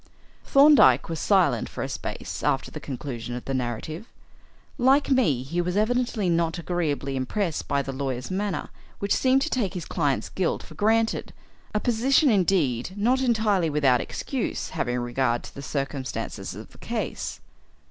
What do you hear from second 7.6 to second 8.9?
by the lawyer's manner,